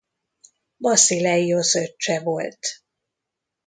[0.77, 2.59] Baszileiosz öccse volt.